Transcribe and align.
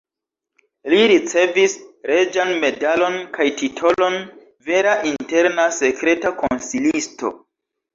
Li 0.93 1.01
ricevis 1.11 1.75
reĝan 2.13 2.55
medalon 2.65 3.19
kaj 3.37 3.49
titolon 3.63 4.21
"vera 4.73 4.99
interna 5.15 5.71
sekreta 5.81 6.39
konsilisto". 6.45 7.39